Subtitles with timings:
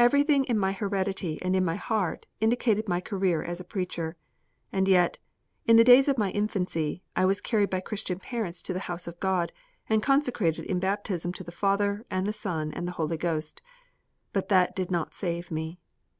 [0.00, 4.16] Everything in my heredity and in my heart indicated my career as a preacher.
[4.72, 5.18] And yet,
[5.64, 9.06] in the days of my infancy I was carried by Christian parents to the house
[9.06, 9.52] of God,
[9.88, 13.62] and consecrated in baptism to the Father, and the Son, and the Holy Ghost;
[14.32, 15.78] but that did not save me.